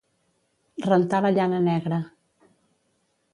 Rentar 0.85 1.19
la 1.25 1.31
llana 1.35 1.59
negra. 1.67 2.01